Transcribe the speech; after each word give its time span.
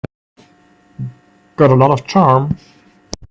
Got 1.57 1.69
a 1.69 1.75
lot 1.75 1.91
of 1.91 2.07
charm. 2.07 2.57